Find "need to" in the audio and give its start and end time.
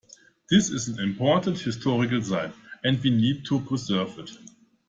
3.11-3.59